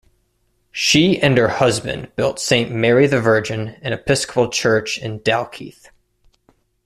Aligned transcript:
She 0.71 1.19
and 1.21 1.37
her 1.37 1.47
husband 1.49 2.15
built 2.15 2.39
Saint 2.39 2.71
Mary 2.71 3.05
the 3.05 3.21
Virgin, 3.21 3.77
an 3.83 3.93
Episcopal 3.93 4.49
church 4.49 4.97
in 4.97 5.19
Dalkeith. 5.19 5.89